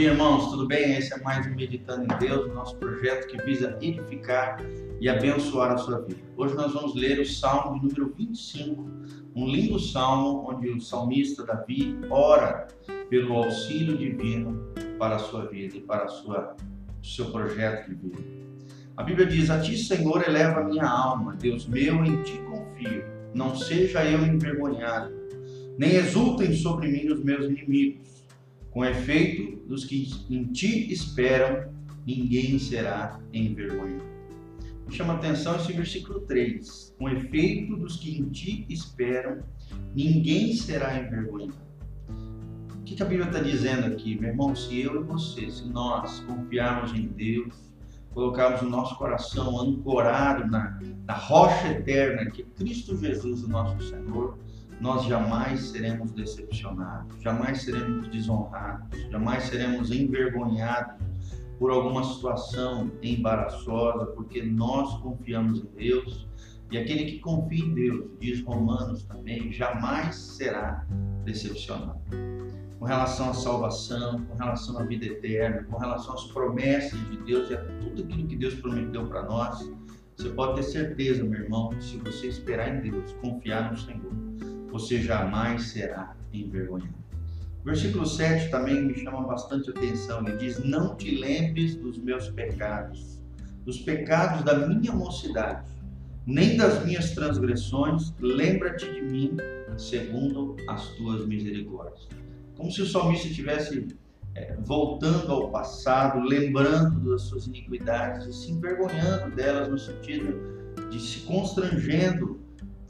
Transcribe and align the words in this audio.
dia, 0.00 0.12
irmãos. 0.12 0.48
Tudo 0.48 0.66
bem? 0.66 0.96
Esse 0.96 1.12
é 1.12 1.20
mais 1.20 1.46
um 1.46 1.54
Meditando 1.54 2.04
em 2.04 2.18
Deus, 2.18 2.50
nosso 2.54 2.74
projeto 2.76 3.26
que 3.26 3.36
visa 3.44 3.76
edificar 3.82 4.56
e 4.98 5.10
abençoar 5.10 5.72
a 5.72 5.76
sua 5.76 6.00
vida. 6.00 6.22
Hoje 6.38 6.54
nós 6.54 6.72
vamos 6.72 6.94
ler 6.94 7.20
o 7.20 7.26
Salmo 7.26 7.78
de 7.78 7.86
número 7.86 8.14
25, 8.16 8.90
um 9.36 9.46
lindo 9.46 9.78
salmo 9.78 10.50
onde 10.50 10.70
o 10.70 10.80
salmista 10.80 11.44
Davi 11.44 11.98
ora 12.08 12.66
pelo 13.10 13.34
auxílio 13.34 13.98
divino 13.98 14.72
para 14.98 15.16
a 15.16 15.18
sua 15.18 15.44
vida 15.48 15.76
e 15.76 15.80
para 15.82 16.08
sua, 16.08 16.56
o 17.02 17.06
seu 17.06 17.26
projeto 17.26 17.90
de 17.90 17.94
vida. 17.96 18.22
A 18.96 19.02
Bíblia 19.02 19.26
diz: 19.26 19.50
A 19.50 19.60
ti, 19.60 19.76
Senhor, 19.76 20.26
eleva 20.26 20.60
a 20.60 20.64
minha 20.64 20.88
alma, 20.88 21.36
Deus 21.38 21.66
meu, 21.66 22.02
em 22.06 22.22
ti 22.22 22.40
confio. 22.48 23.04
Não 23.34 23.54
seja 23.54 24.02
eu 24.06 24.24
envergonhado, 24.24 25.12
nem 25.76 25.96
exultem 25.96 26.54
sobre 26.54 26.88
mim 26.88 27.12
os 27.12 27.22
meus 27.22 27.44
inimigos 27.44 28.19
com 28.70 28.84
efeito, 28.84 29.56
dos 29.66 29.84
que 29.84 30.08
em 30.30 30.44
ti 30.52 30.92
esperam, 30.92 31.72
ninguém 32.06 32.58
será 32.58 33.20
envergonhado. 33.32 34.10
Chama 34.90 35.14
atenção 35.14 35.56
esse 35.56 35.72
versículo 35.72 36.20
3. 36.20 36.96
Com 36.98 37.08
efeito, 37.08 37.76
dos 37.76 37.96
que 37.96 38.18
em 38.18 38.28
ti 38.28 38.66
esperam, 38.68 39.38
ninguém 39.94 40.52
será 40.54 40.98
envergonhado. 40.98 41.70
O 42.74 42.82
que 42.82 43.00
a 43.00 43.06
Bíblia 43.06 43.28
está 43.28 43.40
dizendo 43.40 43.86
aqui, 43.86 44.18
meu 44.18 44.30
irmão? 44.30 44.54
Se 44.54 44.80
eu 44.80 45.00
e 45.00 45.04
você, 45.04 45.48
se 45.48 45.68
nós 45.68 46.18
confiarmos 46.20 46.92
em 46.92 47.06
Deus, 47.06 47.54
colocarmos 48.12 48.62
o 48.62 48.68
nosso 48.68 48.96
coração 48.96 49.60
ancorado 49.60 50.50
na, 50.50 50.80
na 51.06 51.14
rocha 51.14 51.68
eterna 51.68 52.28
que 52.28 52.42
é 52.42 52.44
Cristo 52.56 52.96
Jesus, 52.96 53.44
o 53.44 53.48
nosso 53.48 53.80
Senhor, 53.88 54.36
nós 54.80 55.04
jamais 55.04 55.60
seremos 55.68 56.12
decepcionados, 56.12 57.20
jamais 57.22 57.62
seremos 57.62 58.08
desonrados, 58.08 58.98
jamais 59.10 59.44
seremos 59.44 59.90
envergonhados 59.90 60.96
por 61.58 61.70
alguma 61.70 62.02
situação 62.02 62.90
embaraçosa, 63.02 64.06
porque 64.06 64.42
nós 64.42 64.98
confiamos 65.00 65.60
em 65.60 65.76
Deus 65.76 66.26
e 66.70 66.78
aquele 66.78 67.04
que 67.04 67.18
confia 67.18 67.64
em 67.64 67.74
Deus, 67.74 68.10
diz 68.20 68.42
Romanos 68.42 69.02
também, 69.02 69.52
jamais 69.52 70.14
será 70.14 70.86
decepcionado. 71.24 71.98
Com 72.78 72.84
relação 72.84 73.30
à 73.30 73.34
salvação, 73.34 74.24
com 74.24 74.34
relação 74.36 74.78
à 74.78 74.84
vida 74.84 75.04
eterna, 75.04 75.64
com 75.64 75.76
relação 75.76 76.14
às 76.14 76.24
promessas 76.28 76.98
de 77.10 77.16
Deus 77.24 77.50
e 77.50 77.54
a 77.54 77.64
tudo 77.64 78.04
aquilo 78.04 78.26
que 78.26 78.36
Deus 78.36 78.54
prometeu 78.54 79.06
para 79.06 79.24
nós, 79.24 79.68
você 80.16 80.28
pode 80.30 80.56
ter 80.56 80.62
certeza, 80.62 81.24
meu 81.24 81.40
irmão, 81.40 81.72
se 81.80 81.96
você 81.98 82.28
esperar 82.28 82.74
em 82.74 82.90
Deus, 82.90 83.12
confiar 83.14 83.72
no 83.72 83.76
Senhor, 83.76 84.12
você 84.70 85.02
jamais 85.02 85.68
será 85.70 86.16
envergonhado. 86.32 87.00
Versículo 87.64 88.06
7 88.06 88.50
também 88.50 88.82
me 88.82 88.94
chama 88.94 89.26
bastante 89.26 89.70
atenção. 89.70 90.26
Ele 90.26 90.36
diz: 90.38 90.64
Não 90.64 90.96
te 90.96 91.14
lembres 91.16 91.76
dos 91.76 91.98
meus 91.98 92.28
pecados, 92.30 93.20
dos 93.64 93.80
pecados 93.80 94.42
da 94.44 94.66
minha 94.66 94.92
mocidade, 94.92 95.70
nem 96.26 96.56
das 96.56 96.84
minhas 96.84 97.10
transgressões, 97.10 98.14
lembra-te 98.18 98.90
de 98.90 99.02
mim, 99.02 99.36
segundo 99.76 100.56
as 100.68 100.88
tuas 100.96 101.26
misericórdias. 101.26 102.08
Como 102.56 102.70
se 102.70 102.82
o 102.82 102.86
salmista 102.86 103.28
estivesse 103.28 103.88
é, 104.34 104.56
voltando 104.60 105.30
ao 105.30 105.50
passado, 105.50 106.20
lembrando 106.20 107.10
das 107.10 107.22
suas 107.22 107.46
iniquidades 107.46 108.26
e 108.26 108.32
se 108.32 108.52
envergonhando 108.52 109.34
delas, 109.34 109.68
no 109.68 109.78
sentido 109.78 110.60
de 110.90 110.98
se 110.98 111.20
constrangendo 111.20 112.39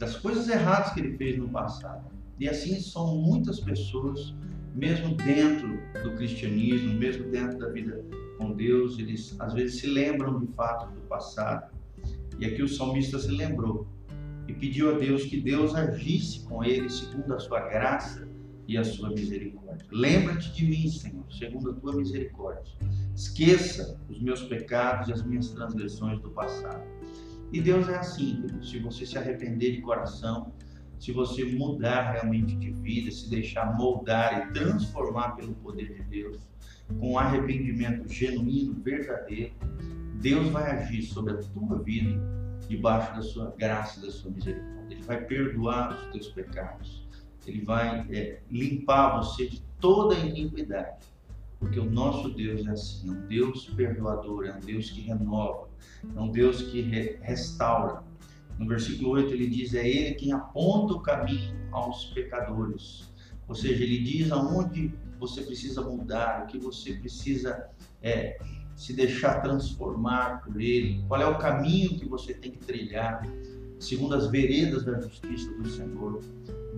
das 0.01 0.17
coisas 0.17 0.49
erradas 0.49 0.95
que 0.95 1.01
ele 1.01 1.17
fez 1.19 1.37
no 1.37 1.47
passado. 1.51 2.11
E 2.39 2.49
assim 2.49 2.81
são 2.81 3.19
muitas 3.19 3.61
pessoas, 3.61 4.35
mesmo 4.75 5.15
dentro 5.15 5.79
do 6.03 6.17
cristianismo, 6.17 6.95
mesmo 6.95 7.31
dentro 7.31 7.59
da 7.59 7.69
vida 7.69 8.03
com 8.39 8.53
Deus, 8.53 8.99
eles 8.99 9.37
às 9.39 9.53
vezes 9.53 9.79
se 9.79 9.87
lembram 9.87 10.41
de 10.41 10.47
fato 10.55 10.91
do 10.95 11.03
passado. 11.03 11.71
E 12.39 12.47
aqui 12.47 12.63
o 12.63 12.69
salmista 12.69 13.19
se 13.19 13.31
lembrou 13.31 13.87
e 14.49 14.55
pediu 14.55 14.97
a 14.97 14.99
Deus 14.99 15.25
que 15.25 15.39
Deus 15.39 15.75
agisse 15.75 16.41
com 16.45 16.65
ele 16.65 16.89
segundo 16.89 17.35
a 17.35 17.39
sua 17.39 17.61
graça 17.69 18.27
e 18.67 18.79
a 18.79 18.85
sua 18.85 19.11
misericórdia. 19.11 19.87
Lembra-te 19.93 20.51
de 20.55 20.65
mim, 20.65 20.89
Senhor, 20.89 21.31
segundo 21.31 21.73
a 21.73 21.75
tua 21.75 21.95
misericórdia. 21.95 22.73
Esqueça 23.15 24.01
os 24.09 24.19
meus 24.23 24.43
pecados 24.45 25.09
e 25.09 25.13
as 25.13 25.23
minhas 25.23 25.51
transgressões 25.51 26.19
do 26.23 26.31
passado 26.31 26.83
e 27.53 27.61
Deus 27.61 27.89
é 27.89 27.97
assim, 27.97 28.45
se 28.63 28.79
você 28.79 29.05
se 29.05 29.19
arrepender 29.19 29.73
de 29.73 29.81
coração, 29.81 30.53
se 30.99 31.13
você 31.13 31.45
mudar 31.45 32.13
realmente 32.13 32.55
de 32.57 32.71
vida, 32.71 33.11
se 33.11 33.29
deixar 33.31 33.77
moldar 33.77 34.49
e 34.49 34.53
transformar 34.53 35.31
pelo 35.31 35.55
poder 35.55 35.95
de 35.95 36.03
Deus, 36.05 36.39
com 36.99 37.19
arrependimento 37.19 38.09
genuíno, 38.09 38.75
verdadeiro, 38.83 39.55
Deus 40.21 40.49
vai 40.51 40.71
agir 40.71 41.03
sobre 41.03 41.33
a 41.33 41.37
tua 41.39 41.79
vida 41.83 42.21
debaixo 42.69 43.15
da 43.15 43.23
sua 43.23 43.55
graça 43.57 43.99
e 43.99 44.03
da 44.03 44.11
sua 44.11 44.31
misericórdia. 44.31 44.95
Ele 44.95 45.03
vai 45.03 45.25
perdoar 45.25 45.97
os 45.97 46.13
teus 46.13 46.29
pecados. 46.29 47.09
Ele 47.47 47.65
vai 47.65 48.07
é, 48.11 48.41
limpar 48.51 49.17
você 49.17 49.49
de 49.49 49.63
toda 49.81 50.15
a 50.15 50.19
iniquidade 50.19 51.11
porque 51.61 51.79
o 51.79 51.85
nosso 51.85 52.31
Deus 52.31 52.67
é 52.67 52.71
assim, 52.71 53.09
é 53.09 53.13
um 53.13 53.27
Deus 53.27 53.67
perdoador, 53.67 54.47
é 54.47 54.55
um 54.55 54.61
Deus 54.61 54.91
que 54.91 55.03
renova, 55.03 55.69
é 56.15 56.21
um 56.21 56.31
Deus 56.31 56.63
que 56.63 56.81
re 56.81 57.19
restaura. 57.21 58.03
No 58.59 58.67
versículo 58.67 59.11
8 59.11 59.33
ele 59.33 59.49
diz: 59.49 59.75
É 59.75 59.89
Ele 59.89 60.15
quem 60.15 60.33
aponta 60.33 60.95
o 60.95 61.01
caminho 61.01 61.55
aos 61.73 62.07
pecadores. 62.07 63.11
Ou 63.49 63.55
seja, 63.55 63.83
ele 63.83 64.03
diz 64.03 64.31
aonde 64.31 64.93
você 65.19 65.43
precisa 65.43 65.83
mudar, 65.83 66.45
o 66.45 66.47
que 66.47 66.59
você 66.59 66.95
precisa 66.95 67.69
é, 68.03 68.39
se 68.75 68.95
deixar 68.95 69.43
transformar 69.43 70.43
por 70.43 70.61
Ele, 70.61 71.05
qual 71.07 71.21
é 71.21 71.27
o 71.27 71.37
caminho 71.37 71.99
que 71.99 72.09
você 72.09 72.33
tem 72.33 72.53
que 72.53 72.59
trilhar, 72.59 73.23
segundo 73.79 74.15
as 74.15 74.31
veredas 74.31 74.85
da 74.85 74.99
justiça 75.01 75.53
do 75.53 75.69
Senhor. 75.69 76.23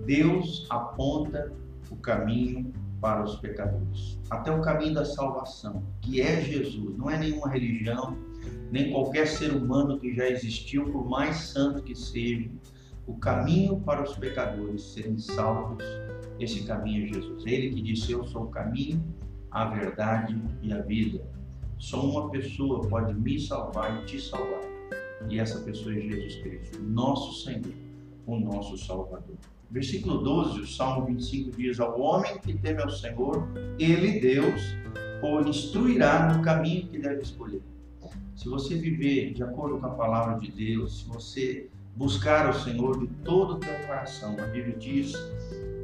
Deus 0.05 0.67
aponta 0.69 1.53
o 1.89 1.95
caminho 1.95 2.73
para 2.99 3.23
os 3.23 3.35
pecadores, 3.37 4.19
até 4.29 4.51
o 4.51 4.61
caminho 4.61 4.93
da 4.93 5.05
salvação, 5.05 5.83
que 6.01 6.21
é 6.21 6.41
Jesus, 6.41 6.97
não 6.97 7.09
é 7.09 7.17
nenhuma 7.17 7.49
religião, 7.49 8.17
nem 8.71 8.91
qualquer 8.91 9.27
ser 9.27 9.53
humano 9.53 9.99
que 9.99 10.13
já 10.15 10.27
existiu, 10.29 10.85
por 10.91 11.07
mais 11.07 11.35
santo 11.37 11.83
que 11.83 11.95
seja, 11.95 12.49
o 13.05 13.15
caminho 13.15 13.79
para 13.81 14.03
os 14.03 14.15
pecadores 14.15 14.81
serem 14.81 15.17
salvos, 15.17 15.83
esse 16.39 16.63
caminho 16.63 17.05
é 17.05 17.13
Jesus. 17.13 17.45
Ele 17.45 17.69
que 17.69 17.81
disse: 17.81 18.11
Eu 18.11 18.23
sou 18.25 18.43
o 18.43 18.47
caminho, 18.47 19.03
a 19.51 19.65
verdade 19.65 20.41
e 20.61 20.73
a 20.73 20.81
vida. 20.81 21.21
Só 21.77 22.01
uma 22.01 22.29
pessoa 22.29 22.81
pode 22.87 23.13
me 23.13 23.39
salvar 23.39 24.01
e 24.01 24.05
te 24.05 24.21
salvar. 24.21 24.61
E 25.29 25.39
essa 25.39 25.59
pessoa 25.61 25.95
é 25.95 26.01
Jesus 26.01 26.35
Cristo, 26.37 26.81
nosso 26.81 27.43
Senhor, 27.43 27.73
o 28.25 28.39
nosso 28.39 28.77
Salvador. 28.77 29.37
Versículo 29.69 30.19
12, 30.19 30.61
o 30.61 30.67
Salmo 30.67 31.05
25 31.07 31.51
diz: 31.57 31.79
Ao 31.79 31.99
homem 31.99 32.39
que 32.39 32.57
teme 32.57 32.81
ao 32.81 32.89
Senhor, 32.89 33.47
ele, 33.79 34.19
Deus, 34.19 34.61
o 35.21 35.41
instruirá 35.41 36.33
no 36.33 36.43
caminho 36.43 36.87
que 36.87 36.99
deve 36.99 37.21
escolher. 37.21 37.61
Se 38.43 38.49
você 38.49 38.75
viver 38.75 39.31
de 39.31 39.41
acordo 39.41 39.79
com 39.79 39.85
a 39.85 39.91
palavra 39.91 40.37
de 40.37 40.51
Deus, 40.51 40.99
se 40.99 41.07
você 41.07 41.69
buscar 41.95 42.49
o 42.49 42.53
Senhor 42.53 42.99
de 42.99 43.07
todo 43.23 43.53
o 43.53 43.57
teu 43.57 43.73
coração, 43.87 44.35
a 44.37 44.47
Bíblia 44.47 44.75
diz 44.75 45.13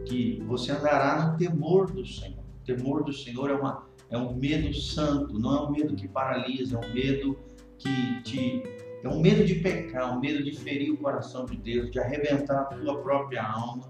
que 0.06 0.44
você 0.46 0.74
andará 0.74 1.26
no 1.26 1.38
temor 1.38 1.90
do 1.90 2.06
Senhor. 2.06 2.44
O 2.44 2.66
temor 2.66 3.06
do 3.06 3.14
Senhor 3.14 3.50
é, 3.50 3.54
uma, 3.54 3.88
é 4.10 4.18
um 4.18 4.36
medo 4.36 4.74
santo, 4.74 5.40
não 5.40 5.56
é 5.56 5.62
um 5.70 5.72
medo 5.72 5.96
que 5.96 6.06
paralisa, 6.06 6.76
é 6.76 6.86
um 6.86 6.94
medo 6.94 7.40
que 7.78 8.22
te 8.24 8.64
é 9.06 9.08
um 9.08 9.22
medo 9.22 9.46
de 9.46 9.56
pecar, 9.56 10.18
um 10.18 10.20
medo 10.20 10.44
de 10.44 10.52
ferir 10.52 10.92
o 10.92 10.98
coração 10.98 11.46
de 11.46 11.56
Deus, 11.56 11.90
de 11.90 11.98
arrebentar 11.98 12.60
a 12.60 12.66
tua 12.66 13.02
própria 13.02 13.42
alma. 13.42 13.88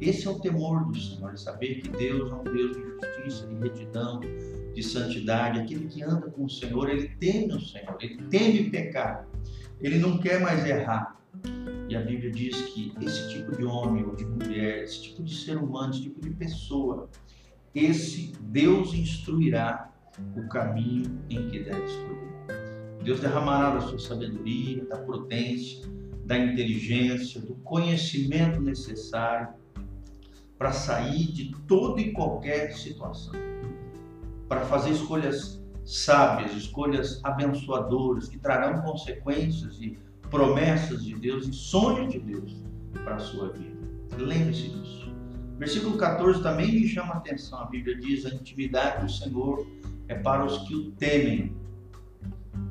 Esse 0.00 0.26
é 0.26 0.30
o 0.30 0.40
temor 0.40 0.84
do 0.86 0.98
Senhor, 0.98 1.32
é 1.32 1.36
saber 1.36 1.80
que 1.80 1.88
Deus 1.88 2.30
é 2.30 2.34
um 2.34 2.42
Deus 2.42 2.76
de 2.76 2.82
justiça, 2.82 3.46
de 3.46 3.54
retidão, 3.54 4.20
de 4.74 4.82
santidade. 4.82 5.60
Aquele 5.60 5.86
que 5.86 6.02
anda 6.02 6.28
com 6.30 6.44
o 6.44 6.50
Senhor, 6.50 6.90
ele 6.90 7.08
teme 7.20 7.54
o 7.54 7.60
Senhor, 7.60 7.96
ele 8.00 8.16
teme 8.24 8.70
pecar, 8.70 9.28
ele 9.80 9.98
não 9.98 10.18
quer 10.18 10.40
mais 10.40 10.66
errar. 10.66 11.20
E 11.88 11.94
a 11.94 12.00
Bíblia 12.00 12.32
diz 12.32 12.56
que 12.72 12.92
esse 13.00 13.28
tipo 13.30 13.56
de 13.56 13.64
homem 13.64 14.04
ou 14.04 14.16
de 14.16 14.24
mulher, 14.24 14.82
esse 14.82 15.02
tipo 15.02 15.22
de 15.22 15.34
ser 15.34 15.58
humano, 15.58 15.92
esse 15.92 16.02
tipo 16.02 16.20
de 16.20 16.30
pessoa, 16.30 17.08
esse 17.74 18.32
Deus 18.40 18.94
instruirá 18.94 19.92
o 20.36 20.48
caminho 20.48 21.20
em 21.30 21.48
que 21.48 21.60
deve 21.60 21.84
escolher. 21.84 22.34
Deus 23.02 23.20
derramará 23.20 23.74
da 23.74 23.80
sua 23.82 23.98
sabedoria, 23.98 24.84
da 24.86 24.96
prudência, 24.96 25.86
da 26.24 26.38
inteligência, 26.38 27.40
do 27.40 27.54
conhecimento 27.56 28.60
necessário 28.60 29.48
para 30.58 30.72
sair 30.72 31.32
de 31.32 31.54
toda 31.66 32.00
e 32.00 32.12
qualquer 32.12 32.72
situação, 32.72 33.34
para 34.48 34.60
fazer 34.62 34.90
escolhas 34.90 35.62
sábias, 35.84 36.52
escolhas 36.52 37.20
abençoadoras 37.22 38.28
que 38.28 38.38
trarão 38.38 38.80
consequências 38.82 39.80
e 39.80 39.98
promessas 40.30 41.04
de 41.04 41.14
Deus 41.14 41.46
e 41.46 41.52
sonhos 41.52 42.12
de 42.12 42.18
Deus 42.18 42.62
para 43.04 43.16
a 43.16 43.18
sua 43.18 43.50
vida. 43.52 43.84
Lembre-se 44.16 44.68
disso. 44.68 45.12
Versículo 45.58 45.96
14 45.96 46.42
também 46.42 46.72
me 46.72 46.88
chama 46.88 47.14
a 47.14 47.16
atenção. 47.18 47.60
A 47.60 47.66
Bíblia 47.66 47.96
diz: 47.96 48.26
a 48.26 48.30
intimidade 48.30 49.04
do 49.04 49.12
Senhor 49.12 49.66
é 50.08 50.14
para 50.14 50.44
os 50.44 50.58
que 50.66 50.74
o 50.74 50.90
temem, 50.92 51.56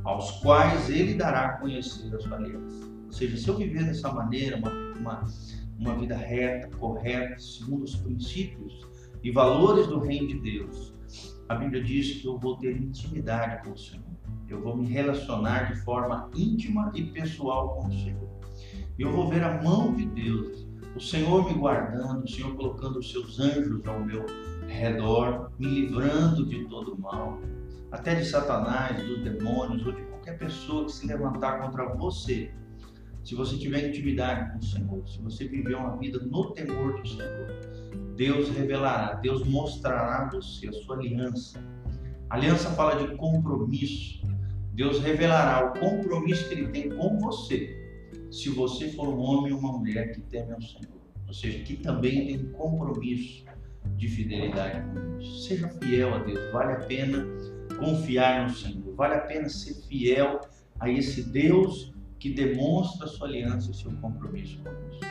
aos 0.04 0.32
quais 0.42 0.90
ele 0.90 1.14
dará 1.14 1.46
a 1.46 1.58
conhecer 1.58 2.14
a 2.14 2.20
sua 2.20 2.38
aliança. 2.38 2.86
Ou 3.06 3.12
seja, 3.12 3.38
se 3.38 3.48
eu 3.48 3.56
viver 3.56 3.86
dessa 3.86 4.12
maneira, 4.12 4.58
uma, 4.58 4.72
uma, 4.98 5.24
uma 5.80 5.96
vida 5.96 6.16
reta, 6.16 6.76
correta, 6.78 7.40
segundo 7.40 7.84
os 7.84 7.96
princípios 7.96 8.88
e 9.24 9.32
valores 9.32 9.88
do 9.88 10.00
reino 10.00 10.28
de 10.28 10.40
Deus, 10.40 10.94
a 11.50 11.56
Bíblia 11.56 11.84
diz 11.84 12.22
que 12.22 12.28
eu 12.28 12.38
vou 12.38 12.58
ter 12.58 12.76
intimidade 12.76 13.64
com 13.64 13.74
o 13.74 13.78
Senhor. 13.78 14.04
Eu 14.50 14.62
vou 14.62 14.76
me 14.76 14.88
relacionar 14.88 15.74
de 15.74 15.80
forma 15.82 16.30
íntima 16.36 16.92
e 16.94 17.04
pessoal 17.04 17.76
com 17.76 17.88
o 17.88 17.92
Senhor. 17.92 18.30
Eu 18.98 19.12
vou 19.12 19.28
ver 19.30 19.44
a 19.44 19.62
mão 19.62 19.94
de 19.94 20.06
Deus, 20.06 20.68
o 20.96 21.00
Senhor 21.00 21.46
me 21.46 21.58
guardando, 21.58 22.24
o 22.24 22.30
Senhor 22.30 22.56
colocando 22.56 23.00
os 23.00 23.12
seus 23.12 23.40
anjos 23.40 23.86
ao 23.88 24.00
meu 24.06 24.26
redor, 24.68 25.52
me 25.58 25.68
livrando 25.68 26.46
de 26.46 26.66
todo 26.66 26.98
mal, 26.98 27.42
até 27.92 28.16
de 28.16 28.26
Satanás, 28.26 28.96
dos 29.04 29.24
demônios 29.24 29.86
ou 29.86 29.92
de 29.92 30.02
qualquer 30.04 30.38
pessoa 30.38 30.86
que 30.86 30.92
se 30.92 31.08
levantar 31.08 31.60
contra 31.60 31.94
você. 31.96 32.54
Se 33.24 33.36
você 33.36 33.58
tiver 33.58 33.88
intimidade 33.88 34.52
com 34.52 34.60
o 34.60 34.64
Senhor, 34.64 35.08
se 35.08 35.22
você 35.22 35.48
viver 35.48 35.76
uma 35.76 35.96
vida 35.98 36.20
no 36.20 36.52
temor 36.52 37.02
do 37.02 37.08
Senhor, 37.08 37.48
Deus 38.18 38.50
revelará, 38.50 39.14
Deus 39.16 39.48
mostrará 39.48 40.26
a 40.26 40.30
você 40.30 40.68
a 40.68 40.74
sua 40.74 40.98
aliança. 40.98 41.64
A 42.30 42.36
aliança 42.36 42.70
fala 42.72 43.08
de 43.08 43.16
compromisso. 43.16 44.22
Deus 44.74 45.00
revelará 45.00 45.68
o 45.68 45.80
compromisso 45.80 46.50
que 46.50 46.56
Ele 46.56 46.68
tem 46.68 46.90
com 46.90 47.18
você, 47.20 47.80
se 48.30 48.50
você 48.50 48.92
for 48.92 49.08
um 49.08 49.20
homem 49.20 49.54
ou 49.54 49.60
uma 49.60 49.78
mulher 49.78 50.12
que 50.12 50.22
teme 50.22 50.52
ao 50.52 50.62
Senhor. 50.62 51.02
Ou 51.26 51.34
seja, 51.34 51.60
que 51.60 51.78
também 51.78 52.28
tem 52.28 52.52
compromisso 52.52 53.46
de 53.96 54.08
fidelidade 54.10 54.86
com 54.86 54.94
Deus. 54.96 55.48
Seja 55.48 55.70
fiel 55.70 56.14
a 56.14 56.18
Deus, 56.20 56.52
vale 56.52 56.74
a 56.74 56.80
pena 56.88 57.26
confiar 57.80 58.50
no 58.50 58.54
Senhor, 58.54 58.94
vale 58.96 59.16
a 59.16 59.22
pena 59.22 59.48
ser 59.48 59.76
fiel 59.88 60.42
a 60.80 60.90
esse 60.90 61.24
Deus 61.30 61.94
que 62.24 62.30
demonstra 62.30 63.06
sua 63.06 63.28
aliança 63.28 63.70
e 63.70 63.74
seu 63.74 63.92
compromisso 63.98 64.58
conosco. 64.60 65.06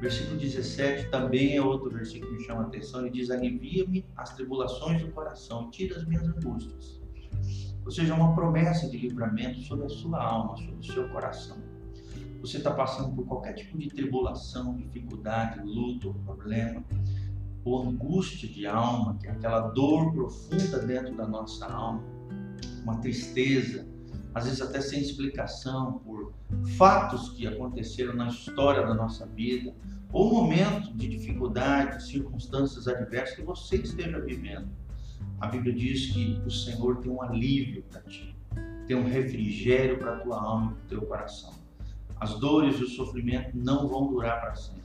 Versículo 0.00 0.36
17 0.36 1.08
também 1.08 1.56
é 1.56 1.62
outro 1.62 1.88
versículo 1.90 2.32
que 2.32 2.38
me 2.38 2.44
chama 2.44 2.62
a 2.62 2.66
atenção. 2.66 3.02
Ele 3.02 3.10
diz: 3.10 3.30
Alivia-me 3.30 4.04
as 4.16 4.34
tribulações 4.34 5.00
do 5.00 5.12
coração, 5.12 5.70
tira 5.70 5.96
as 5.96 6.04
minhas 6.04 6.26
angústias. 6.26 7.00
Ou 7.84 7.90
seja, 7.92 8.14
uma 8.14 8.34
promessa 8.34 8.90
de 8.90 8.98
livramento 8.98 9.60
sobre 9.60 9.86
a 9.86 9.88
sua 9.88 10.20
alma, 10.20 10.56
sobre 10.56 10.74
o 10.74 10.82
seu 10.82 11.08
coração. 11.10 11.56
Você 12.40 12.56
está 12.56 12.72
passando 12.72 13.14
por 13.14 13.26
qualquer 13.26 13.52
tipo 13.52 13.78
de 13.78 13.88
tribulação, 13.88 14.76
dificuldade, 14.76 15.64
luta, 15.64 16.12
problema, 16.24 16.82
ou 17.64 17.80
angústia 17.80 18.48
de 18.48 18.66
alma, 18.66 19.16
que 19.20 19.28
é 19.28 19.30
aquela 19.30 19.68
dor 19.68 20.12
profunda 20.12 20.80
dentro 20.80 21.16
da 21.16 21.28
nossa 21.28 21.66
alma, 21.66 22.02
uma 22.82 22.96
tristeza, 22.96 23.86
às 24.34 24.44
vezes 24.44 24.60
até 24.60 24.80
sem 24.80 25.00
explicação, 25.00 26.00
por 26.04 26.32
fatos 26.76 27.30
que 27.30 27.46
aconteceram 27.46 28.14
na 28.14 28.28
história 28.28 28.86
da 28.86 28.94
nossa 28.94 29.26
vida, 29.26 29.74
ou 30.12 30.30
momento 30.30 30.92
de 30.94 31.08
dificuldade, 31.08 32.04
circunstâncias 32.04 32.86
adversas 32.88 33.36
que 33.36 33.42
você 33.42 33.76
esteja 33.76 34.20
vivendo. 34.20 34.68
A 35.40 35.46
Bíblia 35.46 35.72
diz 35.72 36.12
que 36.12 36.40
o 36.46 36.50
Senhor 36.50 36.98
tem 36.98 37.10
um 37.10 37.22
alívio 37.22 37.82
para 37.84 38.00
ti, 38.02 38.34
tem 38.86 38.96
um 38.96 39.06
refrigério 39.06 39.98
para 39.98 40.16
a 40.16 40.20
tua 40.20 40.40
alma 40.40 40.72
e 40.72 40.74
para 40.74 40.84
o 40.84 40.88
teu 40.88 41.02
coração. 41.08 41.52
As 42.18 42.38
dores 42.38 42.78
e 42.78 42.84
o 42.84 42.88
sofrimento 42.88 43.56
não 43.56 43.88
vão 43.88 44.08
durar 44.08 44.40
para 44.40 44.54
sempre. 44.54 44.82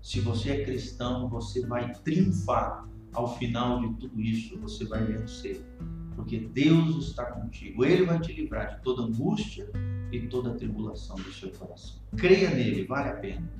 Se 0.00 0.20
você 0.20 0.50
é 0.50 0.64
cristão, 0.64 1.28
você 1.28 1.66
vai 1.66 1.92
triunfar 1.94 2.86
ao 3.12 3.36
final 3.36 3.80
de 3.80 3.94
tudo 3.94 4.20
isso, 4.20 4.58
você 4.58 4.84
vai 4.84 5.04
vencer 5.04 5.64
porque 6.14 6.38
Deus 6.38 7.08
está 7.08 7.26
contigo. 7.26 7.84
Ele 7.84 8.04
vai 8.04 8.20
te 8.20 8.32
livrar 8.32 8.76
de 8.76 8.82
toda 8.82 9.02
angústia 9.02 9.70
e 10.10 10.20
toda 10.28 10.54
tribulação 10.54 11.16
do 11.16 11.32
seu 11.32 11.50
coração. 11.50 11.96
Creia 12.16 12.50
nele, 12.50 12.84
vale 12.84 13.10
a 13.10 13.16
pena. 13.16 13.50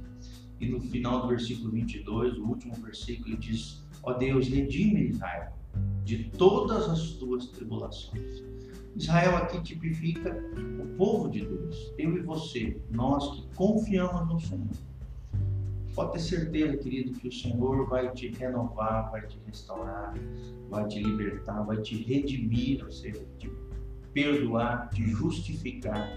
E 0.60 0.66
no 0.66 0.80
final 0.80 1.22
do 1.22 1.28
versículo 1.28 1.70
22, 1.72 2.38
o 2.38 2.46
último 2.46 2.74
versículo, 2.74 3.28
ele 3.28 3.36
diz: 3.36 3.82
Ó 4.02 4.12
Deus, 4.12 4.48
redime 4.48 5.08
Israel 5.08 5.52
de 6.04 6.24
todas 6.24 6.88
as 6.88 7.12
tuas 7.12 7.46
tribulações. 7.46 8.42
Israel 8.94 9.36
aqui 9.36 9.60
tipifica 9.62 10.36
o 10.80 10.96
povo 10.96 11.30
de 11.30 11.40
Deus, 11.40 11.92
eu 11.98 12.16
e 12.16 12.20
você, 12.20 12.80
nós 12.90 13.34
que 13.34 13.54
confiamos 13.54 14.28
no 14.28 14.38
Senhor 14.38 14.91
Pode 15.94 16.12
ter 16.12 16.20
certeza, 16.20 16.76
querido, 16.78 17.12
que 17.12 17.28
o 17.28 17.32
Senhor 17.32 17.86
vai 17.88 18.10
te 18.12 18.28
renovar, 18.28 19.10
vai 19.10 19.26
te 19.26 19.38
restaurar, 19.46 20.14
vai 20.70 20.86
te 20.86 21.02
libertar, 21.02 21.62
vai 21.64 21.76
te 21.82 22.02
redimir, 22.02 22.82
ou 22.82 22.90
seja, 22.90 23.26
te 23.38 23.50
perdoar, 24.12 24.88
te 24.90 25.02
justificar, 25.06 26.08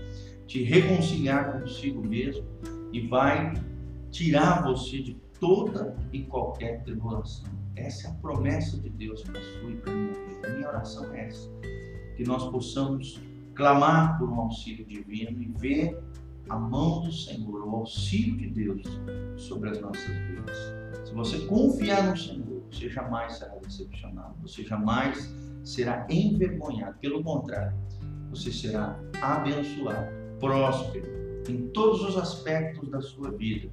te 0.48 0.64
reconciliar 0.64 1.60
consigo 1.60 2.02
mesmo 2.06 2.46
e 2.94 3.02
vai 3.08 3.54
tirar 4.12 4.64
você 4.64 5.02
de 5.02 5.16
toda 5.40 5.96
e 6.14 6.24
qualquer 6.24 6.82
tribulação. 6.84 7.52
Essa 7.76 8.08
é 8.08 8.12
a 8.12 8.14
promessa 8.14 8.80
de 8.80 8.90
Deus 8.90 9.22
para 9.24 9.42
sua 9.42 9.72
e 9.72 9.76
para 9.76 9.94
minha 9.94 10.14
vida. 10.14 10.50
Minha 10.56 10.70
oração 10.70 11.14
é 11.14 11.28
essa: 11.28 11.50
que 12.16 12.24
nós 12.24 12.50
possamos 12.50 13.22
clamar 13.54 14.18
por 14.18 14.30
um 14.30 14.40
auxílio 14.40 14.86
divino 14.86 15.42
e 15.42 15.48
ver 15.58 16.02
a 16.50 16.58
mão 16.58 17.02
do 17.02 17.12
Senhor, 17.12 17.66
o 17.66 17.76
auxílio 17.76 18.38
de 18.38 18.50
Deus 18.50 18.84
sobre 19.38 19.70
as 19.70 19.82
nossas 19.82 20.06
vidas. 20.06 20.58
Se 21.06 21.14
você 21.14 21.40
confiar 21.46 22.10
no 22.10 22.18
Senhor, 22.18 22.64
você 22.72 22.90
jamais 22.90 23.38
será 23.38 23.56
decepcionado, 23.56 24.36
você 24.42 24.64
jamais 24.64 25.34
será 25.64 26.06
envergonhado. 26.10 26.98
Pelo 27.00 27.24
contrário, 27.24 27.76
você 28.30 28.52
será 28.52 29.00
abençoado, 29.22 30.08
próspero 30.40 31.16
em 31.50 31.68
todos 31.70 32.02
os 32.02 32.18
aspectos 32.18 32.90
da 32.90 33.02
sua 33.02 33.32
vida. 33.32 33.70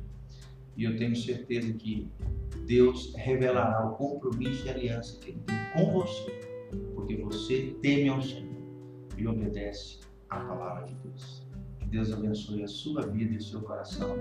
E 0.76 0.84
eu 0.84 0.96
tenho 0.96 1.14
certeza 1.16 1.72
que 1.74 2.10
Deus 2.66 3.12
revelará 3.16 3.86
o 3.86 3.96
compromisso 3.96 4.66
e 4.66 4.70
aliança 4.70 5.18
que 5.18 5.30
Ele 5.30 5.40
tem 5.40 5.56
com 5.72 5.92
você, 5.92 6.68
porque 6.94 7.16
você 7.16 7.76
teme 7.82 8.08
ao 8.08 8.22
Senhor 8.22 8.52
e 9.16 9.26
obedece 9.26 10.00
à 10.30 10.40
palavra 10.40 10.86
de 10.86 10.94
Deus. 10.94 11.41
Deus 11.92 12.10
abençoe 12.10 12.62
a 12.62 12.66
sua 12.66 13.06
vida 13.06 13.34
e 13.34 13.36
o 13.36 13.42
seu 13.42 13.60
coração 13.60 14.16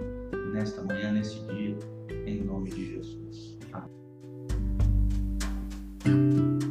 nesta 0.53 0.83
manhã, 0.83 1.13
nesse 1.13 1.39
dia, 1.47 1.79
em 2.27 2.43
nome 2.43 2.69
de 2.69 2.95
Jesus. 2.95 3.57
Amém. 6.03 6.70